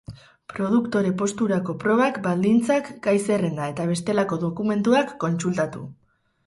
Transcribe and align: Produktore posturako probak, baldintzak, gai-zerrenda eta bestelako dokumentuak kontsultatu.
Produktore 0.53 1.11
posturako 1.19 1.75
probak, 1.85 2.17
baldintzak, 2.29 2.91
gai-zerrenda 3.07 3.69
eta 3.75 3.87
bestelako 3.95 4.45
dokumentuak 4.49 5.19
kontsultatu. 5.29 5.89